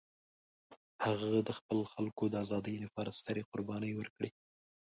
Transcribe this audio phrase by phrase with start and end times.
[1.05, 4.29] هغه د خپل خلکو د ازادۍ لپاره سترې قربانۍ ورکړې.